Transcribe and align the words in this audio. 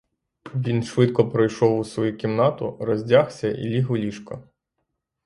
Він 0.55 0.83
швидко 0.83 1.29
пройшов 1.29 1.79
у 1.79 1.83
свою 1.83 2.17
кімнату, 2.17 2.77
роздягся 2.79 3.47
і 3.47 3.69
ліг 3.69 3.91
у 3.91 3.97
ліжко. 3.97 4.43